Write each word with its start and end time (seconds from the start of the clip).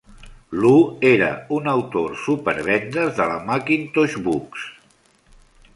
Lu 0.61 0.77
era 1.09 1.27
un 1.57 1.67
autor 1.73 2.17
supervendes 2.23 3.15
de 3.21 3.29
la 3.33 3.37
Macintosh 3.51 4.19
Books. 4.29 4.67